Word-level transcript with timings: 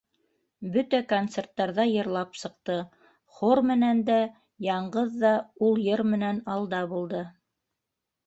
Бөтә 0.75 0.99
концерттарҙа 1.09 1.83
йырлап 1.89 2.39
сыҡты, 2.43 2.77
хор 3.39 3.61
менән 3.71 4.01
дә, 4.09 4.17
яңғыҙ 4.69 5.13
ҙа 5.25 5.33
ул 5.67 5.79
йыр 5.83 6.03
менән 6.15 6.43
алда 6.55 6.81
булды. 6.95 7.21